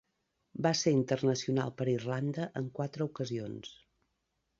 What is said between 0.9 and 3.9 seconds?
internacional per Irlanda en quatre ocasions.